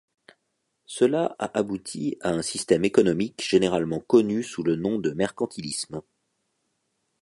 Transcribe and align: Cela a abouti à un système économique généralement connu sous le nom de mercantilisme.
Cela 0.87 1.35
a 1.37 1.55
abouti 1.59 2.17
à 2.21 2.31
un 2.31 2.41
système 2.41 2.85
économique 2.85 3.43
généralement 3.47 3.99
connu 3.99 4.41
sous 4.41 4.63
le 4.63 4.75
nom 4.75 4.97
de 4.97 5.11
mercantilisme. 5.11 6.01